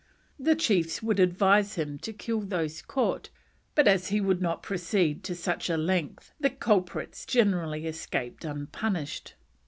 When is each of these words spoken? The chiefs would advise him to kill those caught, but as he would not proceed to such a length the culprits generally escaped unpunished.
The 0.39 0.55
chiefs 0.55 1.03
would 1.03 1.19
advise 1.19 1.75
him 1.75 1.99
to 1.99 2.11
kill 2.11 2.41
those 2.41 2.81
caught, 2.81 3.29
but 3.75 3.87
as 3.87 4.07
he 4.07 4.19
would 4.19 4.41
not 4.41 4.63
proceed 4.63 5.23
to 5.25 5.35
such 5.35 5.69
a 5.69 5.77
length 5.77 6.33
the 6.39 6.49
culprits 6.49 7.23
generally 7.23 7.85
escaped 7.85 8.43
unpunished. 8.43 9.35